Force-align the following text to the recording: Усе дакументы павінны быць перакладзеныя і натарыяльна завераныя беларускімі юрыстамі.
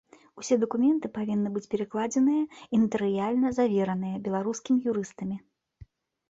Усе 0.43 0.55
дакументы 0.61 1.09
павінны 1.17 1.51
быць 1.57 1.69
перакладзеныя 1.73 2.43
і 2.77 2.79
натарыяльна 2.85 3.53
завераныя 3.59 4.15
беларускімі 4.25 4.79
юрыстамі. 4.95 5.37